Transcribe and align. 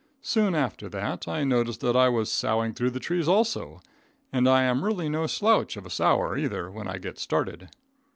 Soon 0.23 0.55
after 0.55 0.89
that, 0.89 1.27
I 1.27 1.43
noticed 1.43 1.79
that 1.81 1.95
I 1.95 2.09
was 2.09 2.31
soughing 2.31 2.73
through 2.73 2.89
the 2.89 2.99
trees 2.99 3.27
also, 3.27 3.81
and 4.33 4.49
I 4.49 4.63
am 4.63 4.83
really 4.83 5.09
no 5.09 5.27
slouch 5.27 5.77
of 5.77 5.85
a 5.85 5.91
sougher, 5.91 6.35
either, 6.37 6.71
when 6.71 6.87
I 6.87 6.97
get 6.97 7.19
started. 7.19 7.69